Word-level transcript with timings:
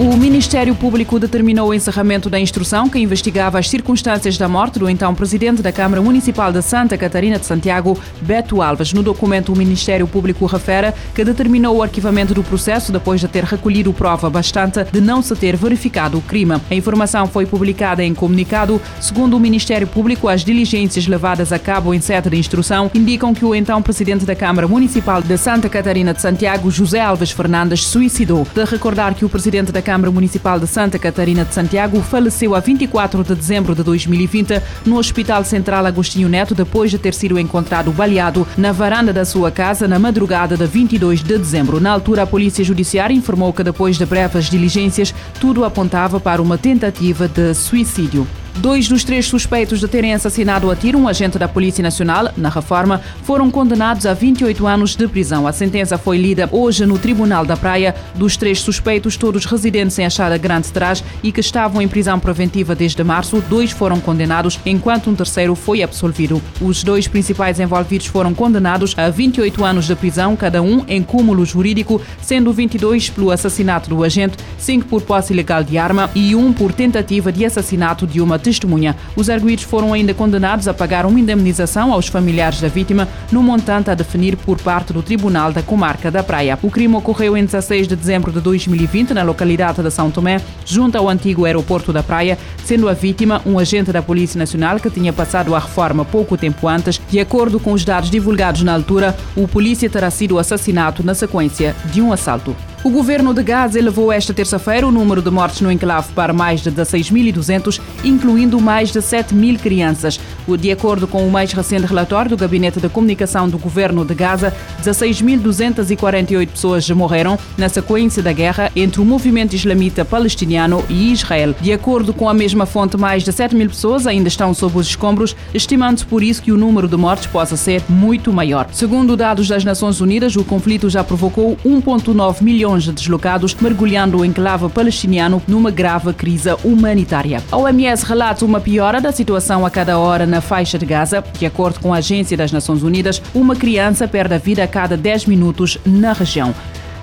O 0.00 0.16
Ministério 0.16 0.74
Público 0.74 1.20
determinou 1.20 1.68
o 1.68 1.74
encerramento 1.74 2.30
da 2.30 2.40
instrução 2.40 2.88
que 2.88 2.98
investigava 2.98 3.58
as 3.58 3.68
circunstâncias 3.68 4.38
da 4.38 4.48
morte 4.48 4.78
do 4.78 4.88
então 4.88 5.14
presidente 5.14 5.60
da 5.60 5.70
Câmara 5.70 6.00
Municipal 6.00 6.50
de 6.50 6.62
Santa 6.62 6.96
Catarina 6.96 7.38
de 7.38 7.44
Santiago, 7.44 7.98
Beto 8.22 8.62
Alves. 8.62 8.94
No 8.94 9.02
documento, 9.02 9.52
o 9.52 9.56
Ministério 9.56 10.08
Público 10.08 10.46
refere 10.46 10.94
que 11.14 11.22
determinou 11.22 11.76
o 11.76 11.82
arquivamento 11.82 12.32
do 12.32 12.42
processo 12.42 12.90
depois 12.90 13.20
de 13.20 13.28
ter 13.28 13.44
recolhido 13.44 13.92
prova 13.92 14.30
bastante 14.30 14.82
de 14.84 15.02
não 15.02 15.20
se 15.20 15.36
ter 15.36 15.54
verificado 15.54 16.16
o 16.16 16.22
crime. 16.22 16.58
A 16.70 16.74
informação 16.74 17.26
foi 17.26 17.44
publicada 17.44 18.02
em 18.02 18.14
comunicado. 18.14 18.80
Segundo 19.02 19.36
o 19.36 19.40
Ministério 19.40 19.86
Público, 19.86 20.28
as 20.28 20.42
diligências 20.42 21.06
levadas 21.06 21.52
a 21.52 21.58
cabo 21.58 21.92
em 21.92 22.00
sede 22.00 22.30
de 22.30 22.38
instrução 22.38 22.90
indicam 22.94 23.34
que 23.34 23.44
o 23.44 23.54
então 23.54 23.82
presidente 23.82 24.24
da 24.24 24.34
Câmara 24.34 24.66
Municipal 24.66 25.20
de 25.20 25.36
Santa 25.36 25.68
Catarina 25.68 26.14
de 26.14 26.22
Santiago, 26.22 26.70
José 26.70 27.00
Alves 27.00 27.32
Fernandes, 27.32 27.86
suicidou. 27.86 28.46
De 28.54 28.64
recordar 28.64 29.14
que 29.14 29.26
o 29.26 29.28
presidente 29.28 29.70
da 29.70 29.89
Municipal 29.98 30.60
de 30.60 30.66
Santa 30.66 30.98
Catarina 30.98 31.44
de 31.44 31.52
Santiago 31.52 32.00
faleceu 32.00 32.54
a 32.54 32.60
24 32.60 33.24
de 33.24 33.34
dezembro 33.34 33.74
de 33.74 33.82
2020 33.82 34.62
no 34.86 34.96
Hospital 34.96 35.44
Central 35.44 35.84
Agostinho 35.84 36.28
Neto 36.28 36.54
depois 36.54 36.90
de 36.90 36.98
ter 36.98 37.12
sido 37.12 37.38
encontrado 37.38 37.90
baleado 37.90 38.46
na 38.56 38.70
varanda 38.70 39.12
da 39.12 39.24
sua 39.24 39.50
casa 39.50 39.88
na 39.88 39.98
madrugada 39.98 40.56
de 40.56 40.64
22 40.64 41.24
de 41.24 41.36
dezembro. 41.36 41.80
Na 41.80 41.90
altura, 41.90 42.22
a 42.22 42.26
Polícia 42.26 42.64
Judiciária 42.64 43.14
informou 43.14 43.52
que 43.52 43.64
depois 43.64 43.98
de 43.98 44.06
breves 44.06 44.48
diligências, 44.48 45.12
tudo 45.40 45.64
apontava 45.64 46.20
para 46.20 46.40
uma 46.40 46.56
tentativa 46.56 47.26
de 47.26 47.52
suicídio. 47.52 48.26
Dois 48.58 48.88
dos 48.88 49.04
três 49.04 49.26
suspeitos 49.26 49.80
de 49.80 49.88
terem 49.88 50.12
assassinado 50.12 50.70
a 50.70 50.76
tiro 50.76 50.98
um 50.98 51.08
agente 51.08 51.38
da 51.38 51.48
Polícia 51.48 51.82
Nacional, 51.82 52.30
na 52.36 52.48
reforma, 52.48 53.00
foram 53.22 53.50
condenados 53.50 54.04
a 54.04 54.12
28 54.12 54.66
anos 54.66 54.94
de 54.94 55.08
prisão. 55.08 55.46
A 55.46 55.52
sentença 55.52 55.96
foi 55.96 56.18
lida 56.18 56.48
hoje 56.52 56.84
no 56.84 56.98
Tribunal 56.98 57.46
da 57.46 57.56
Praia. 57.56 57.94
Dos 58.14 58.36
três 58.36 58.60
suspeitos, 58.60 59.16
todos 59.16 59.46
residentes 59.46 59.98
em 59.98 60.04
Achada 60.04 60.36
Grande 60.36 60.70
Trás 60.70 61.02
e 61.22 61.32
que 61.32 61.40
estavam 61.40 61.80
em 61.80 61.88
prisão 61.88 62.18
preventiva 62.18 62.74
desde 62.74 63.02
março, 63.02 63.42
dois 63.48 63.70
foram 63.70 63.98
condenados, 64.00 64.58
enquanto 64.66 65.08
um 65.08 65.14
terceiro 65.14 65.54
foi 65.54 65.82
absolvido. 65.82 66.42
Os 66.60 66.82
dois 66.82 67.08
principais 67.08 67.60
envolvidos 67.60 68.06
foram 68.06 68.34
condenados 68.34 68.94
a 68.98 69.08
28 69.08 69.64
anos 69.64 69.86
de 69.86 69.94
prisão, 69.94 70.36
cada 70.36 70.60
um 70.60 70.84
em 70.88 71.02
cúmulo 71.02 71.44
jurídico, 71.46 72.00
sendo 72.20 72.52
22 72.52 73.10
pelo 73.10 73.30
assassinato 73.30 73.88
do 73.88 74.04
agente, 74.04 74.36
5 74.58 74.86
por 74.86 75.02
posse 75.02 75.32
ilegal 75.32 75.62
de 75.62 75.78
arma 75.78 76.10
e 76.14 76.34
um 76.34 76.52
por 76.52 76.72
tentativa 76.72 77.32
de 77.32 77.44
assassinato 77.44 78.06
de 78.06 78.20
uma 78.20 78.38
testemunha. 78.40 78.96
Os 79.14 79.30
arguídos 79.30 79.64
foram 79.64 79.92
ainda 79.92 80.12
condenados 80.12 80.66
a 80.66 80.74
pagar 80.74 81.06
uma 81.06 81.20
indemnização 81.20 81.92
aos 81.92 82.08
familiares 82.08 82.60
da 82.60 82.68
vítima, 82.68 83.06
no 83.30 83.42
montante 83.42 83.90
a 83.90 83.94
definir 83.94 84.36
por 84.36 84.60
parte 84.60 84.92
do 84.92 85.02
Tribunal 85.02 85.52
da 85.52 85.62
Comarca 85.62 86.10
da 86.10 86.22
Praia. 86.22 86.58
O 86.62 86.70
crime 86.70 86.96
ocorreu 86.96 87.36
em 87.36 87.44
16 87.44 87.86
de 87.86 87.94
dezembro 87.94 88.32
de 88.32 88.40
2020 88.40 89.14
na 89.14 89.22
localidade 89.22 89.82
de 89.82 89.90
São 89.90 90.10
Tomé, 90.10 90.40
junto 90.64 90.96
ao 90.96 91.08
antigo 91.08 91.44
aeroporto 91.44 91.92
da 91.92 92.02
Praia, 92.02 92.38
sendo 92.64 92.88
a 92.88 92.92
vítima 92.92 93.42
um 93.46 93.58
agente 93.58 93.92
da 93.92 94.02
Polícia 94.02 94.38
Nacional 94.38 94.80
que 94.80 94.90
tinha 94.90 95.12
passado 95.12 95.54
a 95.54 95.58
reforma 95.58 96.04
pouco 96.04 96.36
tempo 96.36 96.66
antes. 96.66 97.00
De 97.08 97.20
acordo 97.20 97.60
com 97.60 97.72
os 97.72 97.84
dados 97.84 98.10
divulgados 98.10 98.62
na 98.62 98.74
altura, 98.74 99.16
o 99.36 99.46
polícia 99.46 99.90
terá 99.90 100.10
sido 100.10 100.38
assassinado 100.38 101.02
na 101.02 101.14
sequência 101.14 101.74
de 101.92 102.00
um 102.00 102.12
assalto. 102.12 102.56
O 102.82 102.88
governo 102.88 103.34
de 103.34 103.42
Gaza 103.42 103.78
elevou 103.78 104.10
esta 104.10 104.32
terça-feira 104.32 104.86
o 104.86 104.90
número 104.90 105.20
de 105.20 105.30
mortes 105.30 105.60
no 105.60 105.70
enclave 105.70 106.14
para 106.14 106.32
mais 106.32 106.62
de 106.62 106.72
16.200, 106.72 107.78
incluindo 108.02 108.58
mais 108.58 108.90
de 108.90 109.02
7 109.02 109.34
mil 109.34 109.58
crianças. 109.58 110.18
De 110.58 110.72
acordo 110.72 111.06
com 111.06 111.24
o 111.24 111.30
mais 111.30 111.52
recente 111.52 111.86
relatório 111.86 112.30
do 112.30 112.38
Gabinete 112.38 112.80
de 112.80 112.88
Comunicação 112.88 113.50
do 113.50 113.58
governo 113.58 114.02
de 114.02 114.14
Gaza, 114.14 114.52
16.248 114.82 116.48
pessoas 116.48 116.90
morreram 116.90 117.38
na 117.56 117.68
sequência 117.68 118.22
da 118.22 118.32
guerra 118.32 118.72
entre 118.74 119.00
o 119.00 119.04
movimento 119.04 119.54
islamita 119.54 120.02
palestiniano 120.02 120.82
e 120.88 121.12
Israel. 121.12 121.54
De 121.60 121.74
acordo 121.74 122.14
com 122.14 122.30
a 122.30 122.34
mesma 122.34 122.64
fonte, 122.64 122.96
mais 122.96 123.22
de 123.22 123.30
7 123.30 123.54
mil 123.54 123.68
pessoas 123.68 124.06
ainda 124.06 124.26
estão 124.26 124.54
sob 124.54 124.78
os 124.78 124.86
escombros, 124.88 125.36
estimando-se 125.52 126.06
por 126.06 126.22
isso 126.22 126.42
que 126.42 126.50
o 126.50 126.56
número 126.56 126.88
de 126.88 126.96
mortes 126.96 127.26
possa 127.26 127.58
ser 127.58 127.82
muito 127.88 128.32
maior. 128.32 128.66
Segundo 128.72 129.18
dados 129.18 129.46
das 129.46 129.64
Nações 129.64 130.00
Unidas, 130.00 130.34
o 130.34 130.42
conflito 130.42 130.88
já 130.88 131.04
provocou 131.04 131.58
1,9 131.64 132.42
milhões 132.42 132.69
milhões 132.70 132.84
de 132.84 132.92
deslocados, 132.92 133.54
mergulhando 133.54 134.18
o 134.18 134.24
enclave 134.24 134.68
palestiniano 134.68 135.42
numa 135.48 135.70
grave 135.70 136.12
crise 136.12 136.50
humanitária. 136.62 137.42
A 137.50 137.56
OMS 137.56 138.04
relata 138.04 138.44
uma 138.44 138.60
piora 138.60 139.00
da 139.00 139.10
situação 139.10 139.66
a 139.66 139.70
cada 139.70 139.98
hora 139.98 140.24
na 140.24 140.40
faixa 140.40 140.78
de 140.78 140.86
Gaza. 140.86 141.24
De 141.36 141.44
acordo 141.44 141.80
com 141.80 141.92
a 141.92 141.96
Agência 141.96 142.36
das 142.36 142.52
Nações 142.52 142.82
Unidas, 142.82 143.20
uma 143.34 143.56
criança 143.56 144.06
perde 144.06 144.34
a 144.34 144.38
vida 144.38 144.62
a 144.62 144.68
cada 144.68 144.96
10 144.96 145.26
minutos 145.26 145.78
na 145.84 146.12
região. 146.12 146.54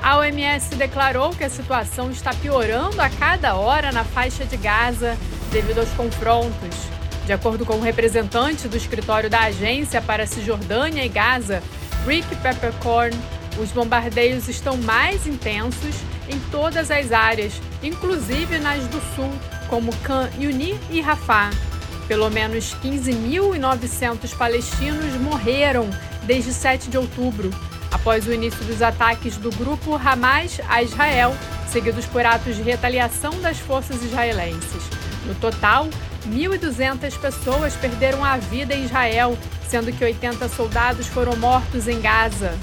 A 0.01 0.17
OMS 0.19 0.75
declarou 0.75 1.31
que 1.31 1.44
a 1.44 1.50
situação 1.50 2.09
está 2.11 2.34
piorando 2.34 3.01
a 3.01 3.09
cada 3.09 3.55
hora 3.55 3.91
na 3.91 4.05
faixa 4.05 4.45
de 4.45 4.55
Gaza 4.55 5.17
devido 5.51 5.79
aos 5.79 5.89
confrontos. 5.89 6.78
De 7.25 7.34
acordo 7.34 7.66
com 7.66 7.73
o 7.73 7.81
representante 7.81 8.69
do 8.69 8.78
escritório 8.78 9.29
da 9.29 9.41
agência 9.41 10.01
para 10.01 10.25
Cisjordânia 10.25 11.03
e 11.03 11.09
Gaza, 11.09 11.61
Rick 12.07 12.34
Peppercorn, 12.38 13.13
os 13.59 13.72
bombardeios 13.72 14.47
estão 14.47 14.78
mais 14.78 15.25
intensos 15.28 15.95
em 16.29 16.40
todas 16.51 16.91
as 16.91 17.12
áreas, 17.12 17.53
inclusive 17.81 18.59
nas 18.59 18.85
do 18.88 19.01
sul, 19.16 19.31
como 19.69 19.95
Khan 19.97 20.29
Yuni 20.40 20.79
e 20.90 21.01
Rafah. 21.01 21.50
Pelo 22.07 22.29
menos 22.29 22.75
15.900 22.84 24.35
palestinos 24.38 25.13
morreram 25.22 25.90
desde 26.23 26.53
7 26.53 26.90
de 26.90 26.97
outubro, 26.97 27.50
após 27.91 28.28
o 28.28 28.34
início 28.34 28.63
dos 28.66 28.81
ataques 28.81 29.38
do 29.38 29.50
grupo 29.51 29.96
Hamas 29.96 30.59
a 30.69 30.84
Israel, 30.84 31.35
seguidos 31.69 32.06
por 32.06 32.25
atos 32.25 32.56
de 32.56 32.62
retaliação 32.62 33.40
das 33.41 33.59
forças 33.59 34.01
israelenses. 34.03 34.84
No 35.25 35.35
total, 35.35 35.90
1.200 36.28 37.17
pessoas 37.19 37.75
perderam 37.75 38.23
a 38.23 38.38
vida 38.38 38.73
em 38.73 38.85
Israel, 38.85 39.38
sendo 39.67 39.91
que 39.91 40.03
80 40.03 40.47
soldados 40.50 41.07
foram 41.07 41.35
mortos 41.35 41.88
em 41.88 42.00
Gaza. 42.00 42.57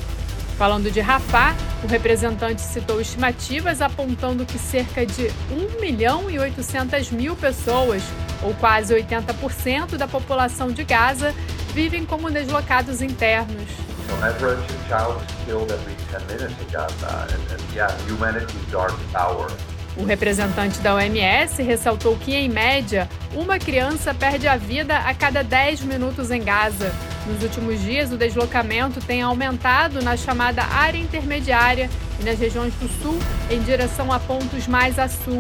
Falando 0.56 0.88
de 0.88 1.00
Rafah, 1.00 1.56
o 1.82 1.87
representante 1.88 2.60
citou 2.60 3.00
estimativas 3.00 3.82
apontando 3.82 4.47
que 4.47 4.56
cerca 4.56 5.04
de 5.04 5.28
1 5.50 5.81
milhão 5.81 6.31
e 6.31 6.38
800 6.38 7.10
mil 7.10 7.34
pessoas, 7.34 8.03
ou 8.41 8.54
quase 8.54 8.94
80% 8.94 9.97
da 9.97 10.06
população 10.06 10.70
de 10.70 10.84
Gaza, 10.84 11.34
vivem 11.72 12.06
como 12.06 12.31
deslocados 12.31 13.03
internos. 13.03 13.69
On 14.12 14.25
average, 14.25 14.62
a 14.62 14.88
child 14.88 15.25
is 15.25 15.44
killed 15.44 15.72
every 15.72 15.94
10 16.12 16.25
minutes 16.26 16.56
in 16.62 16.71
Gaza, 16.71 17.26
and, 17.34 17.53
and 17.53 17.75
yeah, 17.75 17.92
humanity's 18.09 18.71
dark 18.71 18.94
hour. 19.16 19.50
O 19.97 20.04
representante 20.04 20.78
da 20.81 20.94
OMS 20.94 21.62
ressaltou 21.62 22.16
que, 22.16 22.34
em 22.34 22.48
média, 22.48 23.09
uma 23.34 23.59
criança 23.59 24.15
perde 24.15 24.47
a 24.47 24.56
vida 24.56 24.98
a 24.98 25.15
cada 25.15 25.42
10 25.42 25.82
minutos 25.82 26.31
em 26.31 26.42
Gaza. 26.42 26.92
Nos 27.27 27.43
últimos 27.43 27.81
dias, 27.81 28.12
o 28.12 28.19
deslocamento 28.19 29.01
tem 29.01 29.23
aumentado 29.23 30.03
na 30.03 30.15
chamada 30.15 30.62
área 30.62 30.99
intermediária 30.99 31.89
e 32.21 32.25
nas 32.25 32.39
regiões 32.39 32.75
do 32.75 32.89
sul, 33.03 33.19
em 33.51 33.62
direção 33.62 34.12
a 34.12 34.21
pontos 34.21 34.67
mais 34.67 34.99
a 34.99 35.09
sul. 35.09 35.39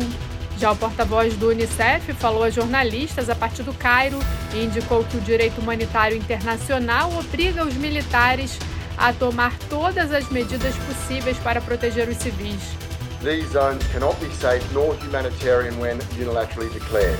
Já 0.56 0.72
o 0.72 0.76
porta-voz 0.76 1.34
do 1.34 1.50
Unicef 1.50 2.14
falou 2.14 2.42
a 2.42 2.48
jornalistas 2.48 3.28
a 3.28 3.34
partir 3.34 3.64
do 3.64 3.74
Cairo 3.74 4.18
e 4.54 4.64
indicou 4.64 5.04
que 5.04 5.16
o 5.18 5.20
direito 5.20 5.60
humanitário 5.60 6.16
internacional 6.16 7.12
obriga 7.18 7.64
os 7.64 7.74
militares 7.74 8.58
a 8.96 9.12
tomar 9.12 9.58
todas 9.68 10.10
as 10.12 10.30
medidas 10.30 10.74
possíveis 10.86 11.36
para 11.38 11.60
proteger 11.60 12.08
os 12.08 12.16
civis. 12.16 12.62
These 13.22 13.48
zones 13.52 13.84
cannot 13.92 14.18
be 14.20 14.32
safe 14.34 14.64
nor 14.72 14.94
humanitarian 14.94 15.78
when 15.80 15.98
unilaterally 16.16 16.72
declared. 16.72 17.18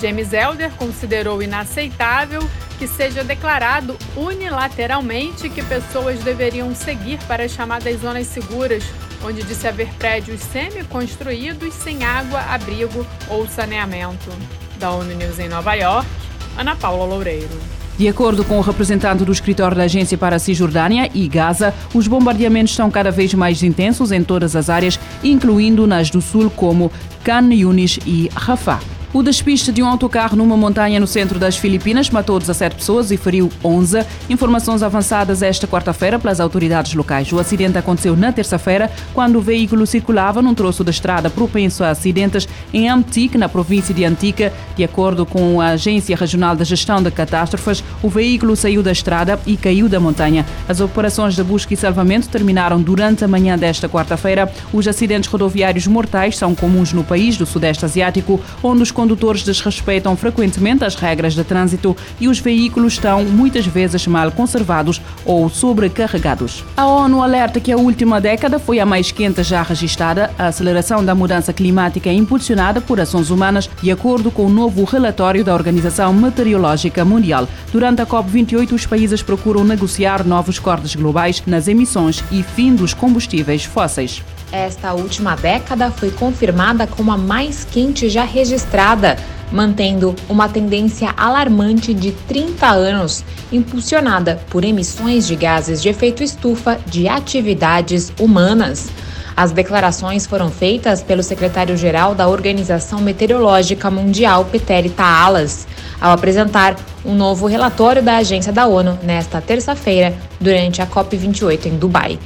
James 0.00 0.32
Elder 0.32 0.70
considerou 0.72 1.42
inaceitável 1.42 2.42
que 2.78 2.86
seja 2.86 3.22
declarado 3.22 3.96
unilateralmente 4.16 5.48
que 5.48 5.62
pessoas 5.62 6.20
deveriam 6.20 6.74
seguir 6.74 7.18
para 7.26 7.44
as 7.44 7.52
chamadas 7.52 8.00
zonas 8.00 8.26
seguras, 8.26 8.84
onde 9.22 9.42
disse 9.42 9.66
haver 9.66 9.88
prédios 9.94 10.40
semi-construídos 10.40 11.74
sem 11.74 12.04
água, 12.04 12.40
abrigo 12.40 13.06
ou 13.28 13.46
saneamento. 13.48 14.30
Da 14.78 14.90
ONU 14.90 15.14
News 15.14 15.38
em 15.38 15.48
Nova 15.48 15.74
York, 15.74 16.08
Ana 16.56 16.76
Paula 16.76 17.04
Loureiro. 17.04 17.60
De 17.96 18.08
acordo 18.08 18.44
com 18.44 18.58
o 18.58 18.60
representante 18.60 19.24
do 19.24 19.30
escritório 19.30 19.76
da 19.76 19.84
Agência 19.84 20.18
para 20.18 20.34
a 20.34 20.38
Cisjordânia 20.40 21.08
e 21.14 21.28
Gaza, 21.28 21.72
os 21.94 22.08
bombardeamentos 22.08 22.74
são 22.74 22.90
cada 22.90 23.12
vez 23.12 23.32
mais 23.34 23.62
intensos 23.62 24.10
em 24.10 24.24
todas 24.24 24.56
as 24.56 24.68
áreas, 24.68 24.98
incluindo 25.22 25.86
nas 25.86 26.10
do 26.10 26.20
sul 26.20 26.50
como 26.50 26.90
Khan 27.22 27.54
Yunis 27.54 28.00
e 28.04 28.28
Rafah. 28.34 28.80
O 29.14 29.22
despiste 29.22 29.70
de 29.70 29.80
um 29.80 29.86
autocarro 29.86 30.36
numa 30.36 30.56
montanha 30.56 30.98
no 30.98 31.06
centro 31.06 31.38
das 31.38 31.56
Filipinas 31.56 32.10
matou 32.10 32.36
17 32.36 32.74
pessoas 32.74 33.12
e 33.12 33.16
feriu 33.16 33.48
11. 33.64 34.04
Informações 34.28 34.82
avançadas 34.82 35.40
esta 35.40 35.68
quarta-feira 35.68 36.18
pelas 36.18 36.40
autoridades 36.40 36.94
locais. 36.94 37.32
O 37.32 37.38
acidente 37.38 37.78
aconteceu 37.78 38.16
na 38.16 38.32
terça-feira, 38.32 38.90
quando 39.14 39.36
o 39.36 39.40
veículo 39.40 39.86
circulava 39.86 40.42
num 40.42 40.52
troço 40.52 40.82
da 40.82 40.90
estrada 40.90 41.30
propenso 41.30 41.84
a 41.84 41.90
acidentes 41.90 42.48
em 42.72 42.88
Amtic, 42.88 43.36
na 43.36 43.48
província 43.48 43.94
de 43.94 44.04
Antica. 44.04 44.52
De 44.74 44.82
acordo 44.82 45.24
com 45.24 45.60
a 45.60 45.68
Agência 45.68 46.16
Regional 46.16 46.56
de 46.56 46.64
Gestão 46.64 47.00
de 47.00 47.12
Catástrofes, 47.12 47.84
o 48.02 48.08
veículo 48.08 48.56
saiu 48.56 48.82
da 48.82 48.90
estrada 48.90 49.38
e 49.46 49.56
caiu 49.56 49.88
da 49.88 50.00
montanha. 50.00 50.44
As 50.68 50.80
operações 50.80 51.36
de 51.36 51.44
busca 51.44 51.72
e 51.72 51.76
salvamento 51.76 52.28
terminaram 52.28 52.82
durante 52.82 53.24
a 53.24 53.28
manhã 53.28 53.56
desta 53.56 53.88
quarta-feira. 53.88 54.52
Os 54.72 54.88
acidentes 54.88 55.30
rodoviários 55.30 55.86
mortais 55.86 56.36
são 56.36 56.52
comuns 56.52 56.92
no 56.92 57.04
país 57.04 57.36
do 57.36 57.46
Sudeste 57.46 57.84
Asiático, 57.84 58.40
onde 58.60 58.82
os 58.82 58.90
condutores 59.04 59.42
desrespeitam 59.42 60.16
frequentemente 60.16 60.82
as 60.82 60.94
regras 60.94 61.34
de 61.34 61.44
trânsito 61.44 61.94
e 62.18 62.26
os 62.26 62.38
veículos 62.38 62.94
estão 62.94 63.22
muitas 63.22 63.66
vezes 63.66 64.06
mal 64.06 64.32
conservados 64.32 64.98
ou 65.26 65.50
sobrecarregados. 65.50 66.64
A 66.74 66.86
ONU 66.86 67.22
alerta 67.22 67.60
que 67.60 67.70
a 67.70 67.76
última 67.76 68.18
década 68.18 68.58
foi 68.58 68.80
a 68.80 68.86
mais 68.86 69.12
quente 69.12 69.42
já 69.42 69.62
registrada. 69.62 70.30
A 70.38 70.46
aceleração 70.46 71.04
da 71.04 71.14
mudança 71.14 71.52
climática 71.52 72.08
é 72.08 72.14
impulsionada 72.14 72.80
por 72.80 72.98
ações 72.98 73.28
humanas, 73.28 73.68
de 73.82 73.90
acordo 73.90 74.30
com 74.30 74.46
o 74.46 74.50
novo 74.50 74.84
relatório 74.84 75.44
da 75.44 75.52
Organização 75.52 76.14
Meteorológica 76.14 77.04
Mundial. 77.04 77.46
Durante 77.70 78.00
a 78.00 78.06
COP28, 78.06 78.72
os 78.72 78.86
países 78.86 79.22
procuram 79.22 79.64
negociar 79.64 80.26
novos 80.26 80.58
cortes 80.58 80.94
globais 80.94 81.42
nas 81.46 81.68
emissões 81.68 82.24
e 82.32 82.42
fim 82.42 82.74
dos 82.74 82.94
combustíveis 82.94 83.64
fósseis. 83.66 84.22
Esta 84.52 84.92
última 84.92 85.34
década 85.34 85.90
foi 85.90 86.10
confirmada 86.10 86.86
como 86.86 87.10
a 87.10 87.16
mais 87.16 87.64
quente 87.64 88.08
já 88.08 88.24
registrada, 88.24 89.16
mantendo 89.50 90.14
uma 90.28 90.48
tendência 90.48 91.12
alarmante 91.16 91.92
de 91.92 92.12
30 92.12 92.66
anos, 92.68 93.24
impulsionada 93.52 94.40
por 94.50 94.64
emissões 94.64 95.26
de 95.26 95.36
gases 95.36 95.82
de 95.82 95.88
efeito 95.88 96.22
estufa 96.22 96.78
de 96.86 97.08
atividades 97.08 98.12
humanas. 98.18 98.88
As 99.36 99.50
declarações 99.50 100.26
foram 100.26 100.48
feitas 100.48 101.02
pelo 101.02 101.22
secretário-geral 101.22 102.14
da 102.14 102.28
Organização 102.28 103.00
Meteorológica 103.00 103.90
Mundial, 103.90 104.44
Peter 104.44 104.88
Taalas, 104.90 105.66
ao 106.00 106.12
apresentar 106.12 106.76
um 107.04 107.14
novo 107.14 107.46
relatório 107.46 108.00
da 108.00 108.18
agência 108.18 108.52
da 108.52 108.66
ONU 108.66 108.96
nesta 109.02 109.40
terça-feira, 109.40 110.14
durante 110.40 110.80
a 110.80 110.86
COP28 110.86 111.66
em 111.66 111.76
Dubai 111.76 112.18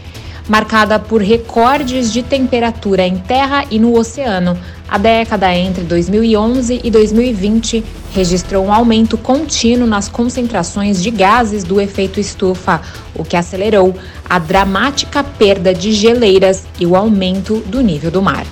marcada 0.49 0.99
por 0.99 1.21
recordes 1.21 2.13
de 2.13 2.23
temperatura 2.23 3.07
em 3.07 3.19
terra 3.19 3.65
e 3.71 3.79
no 3.79 3.97
oceano. 3.97 4.59
A 4.89 4.97
década 4.97 5.55
entre 5.55 5.85
2011 5.85 6.81
e 6.83 6.91
2020 6.91 7.85
registrou 8.15 8.65
um 8.65 8.73
aumento 8.73 9.19
contínuo 9.19 9.87
nas 9.87 10.09
concentrações 10.09 11.03
de 11.03 11.11
gases 11.11 11.63
do 11.63 11.79
efeito 11.79 12.19
estufa, 12.19 12.81
o 13.15 13.23
que 13.23 13.37
acelerou 13.37 13.95
a 14.29 14.39
dramática 14.39 15.23
perda 15.23 15.75
de 15.75 15.93
geleiras 15.93 16.65
e 16.81 16.87
o 16.87 16.97
aumento 16.97 17.63
do 17.67 17.83
nível 17.83 18.11
do 18.11 18.23
mar. 18.23 18.47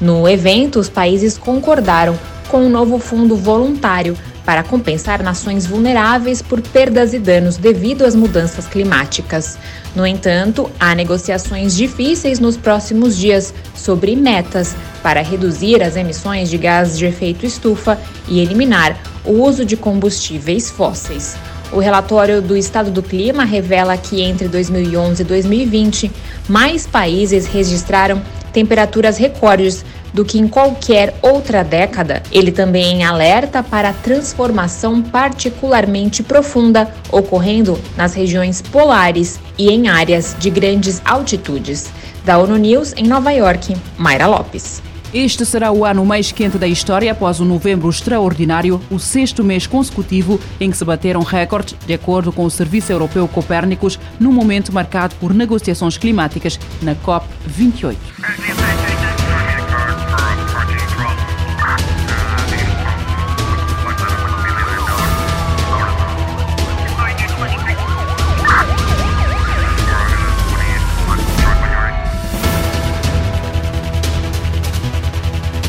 No 0.00 0.28
evento, 0.28 0.80
os 0.80 0.88
países 0.88 1.38
concordaram 1.38 2.18
com 2.48 2.62
um 2.62 2.70
novo 2.70 2.98
fundo 2.98 3.36
voluntário 3.36 4.16
para 4.48 4.62
compensar 4.62 5.22
nações 5.22 5.66
vulneráveis 5.66 6.40
por 6.40 6.62
perdas 6.62 7.12
e 7.12 7.18
danos 7.18 7.58
devido 7.58 8.06
às 8.06 8.14
mudanças 8.14 8.66
climáticas. 8.66 9.58
No 9.94 10.06
entanto, 10.06 10.70
há 10.80 10.94
negociações 10.94 11.76
difíceis 11.76 12.40
nos 12.40 12.56
próximos 12.56 13.14
dias 13.14 13.52
sobre 13.74 14.16
metas 14.16 14.74
para 15.02 15.20
reduzir 15.20 15.82
as 15.82 15.96
emissões 15.96 16.48
de 16.48 16.56
gases 16.56 16.96
de 16.96 17.04
efeito 17.04 17.44
estufa 17.44 18.00
e 18.26 18.40
eliminar 18.40 18.98
o 19.22 19.32
uso 19.32 19.66
de 19.66 19.76
combustíveis 19.76 20.70
fósseis. 20.70 21.36
O 21.70 21.78
relatório 21.78 22.40
do 22.40 22.56
Estado 22.56 22.90
do 22.90 23.02
Clima 23.02 23.44
revela 23.44 23.98
que 23.98 24.22
entre 24.22 24.48
2011 24.48 25.20
e 25.20 25.26
2020, 25.26 26.10
mais 26.48 26.86
países 26.86 27.44
registraram 27.44 28.22
temperaturas 28.50 29.18
recordes 29.18 29.84
do 30.12 30.24
que 30.24 30.38
em 30.38 30.48
qualquer 30.48 31.14
outra 31.22 31.62
década. 31.62 32.22
Ele 32.30 32.50
também 32.50 33.04
alerta 33.04 33.62
para 33.62 33.90
a 33.90 33.92
transformação 33.94 35.02
particularmente 35.02 36.22
profunda 36.22 36.92
ocorrendo 37.10 37.78
nas 37.96 38.14
regiões 38.14 38.62
polares 38.62 39.38
e 39.56 39.70
em 39.70 39.88
áreas 39.88 40.36
de 40.38 40.50
grandes 40.50 41.00
altitudes. 41.04 41.90
Da 42.24 42.38
ONU 42.38 42.56
News 42.56 42.92
em 42.96 43.06
Nova 43.06 43.32
York, 43.32 43.74
Mayra 43.96 44.26
Lopes. 44.26 44.82
Este 45.12 45.46
será 45.46 45.72
o 45.72 45.86
ano 45.86 46.04
mais 46.04 46.32
quente 46.32 46.58
da 46.58 46.66
história 46.66 47.10
após 47.10 47.40
o 47.40 47.44
novembro 47.44 47.88
extraordinário, 47.88 48.78
o 48.90 48.98
sexto 48.98 49.42
mês 49.42 49.66
consecutivo 49.66 50.38
em 50.60 50.70
que 50.70 50.76
se 50.76 50.84
bateram 50.84 51.22
recordes, 51.22 51.74
de 51.86 51.94
acordo 51.94 52.30
com 52.30 52.44
o 52.44 52.50
Serviço 52.50 52.92
Europeu 52.92 53.26
Copérnicos, 53.26 53.98
num 54.20 54.32
momento 54.32 54.70
marcado 54.70 55.14
por 55.16 55.32
negociações 55.32 55.96
climáticas 55.96 56.60
na 56.82 56.94
COP28. 56.94 57.96